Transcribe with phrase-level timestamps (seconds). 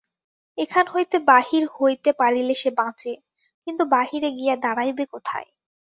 [0.57, 3.11] এখান হইতে বাহির হইতে পারিলে সে বাঁচে,
[3.67, 5.47] কিন্তু বাহিরে গিয়া দাঁড়াইবে কোথায়?